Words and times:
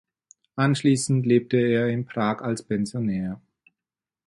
Anschließend 0.55 1.27
lebte 1.27 1.57
er 1.57 1.89
in 1.89 2.05
Prag 2.07 2.41
als 2.41 2.63
Pensionär. 2.63 3.39